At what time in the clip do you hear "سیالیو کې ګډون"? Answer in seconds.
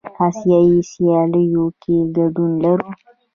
0.91-2.51